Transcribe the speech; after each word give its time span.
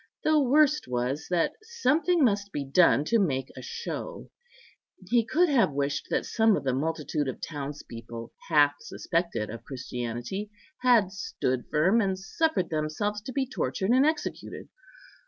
The 0.23 0.39
worst 0.39 0.87
was, 0.87 1.27
that 1.29 1.53
something 1.61 2.23
must 2.23 2.51
be 2.51 2.65
done 2.65 3.05
to 3.05 3.19
make 3.19 3.51
a 3.55 3.61
show; 3.61 4.31
he 5.07 5.23
could 5.23 5.47
have 5.47 5.71
wished 5.73 6.07
that 6.09 6.25
some 6.25 6.55
of 6.57 6.63
the 6.63 6.73
multitude 6.73 7.27
of 7.27 7.39
townspeople, 7.39 8.33
half 8.49 8.73
suspected 8.79 9.51
of 9.51 9.63
Christianity, 9.63 10.49
had 10.79 11.11
stood 11.11 11.65
firm, 11.69 12.01
and 12.01 12.17
suffered 12.17 12.71
themselves 12.71 13.21
to 13.21 13.31
be 13.31 13.45
tortured 13.45 13.91
and 13.91 14.03
executed. 14.03 14.69